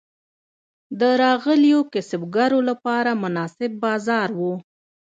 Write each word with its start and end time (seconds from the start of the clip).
د 0.99 1.01
راغلیو 1.23 1.79
کسبګرو 1.93 2.59
لپاره 2.69 3.11
مناسب 3.23 3.71
بازار 3.85 4.29
و. 4.39 4.41